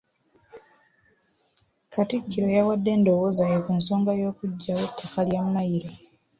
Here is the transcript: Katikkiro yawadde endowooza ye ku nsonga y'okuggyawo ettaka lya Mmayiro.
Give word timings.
Katikkiro 1.93 2.47
yawadde 2.57 2.89
endowooza 2.97 3.43
ye 3.51 3.57
ku 3.65 3.71
nsonga 3.79 4.11
y'okuggyawo 4.19 4.83
ettaka 4.89 5.19
lya 5.27 5.39
Mmayiro. 5.45 5.91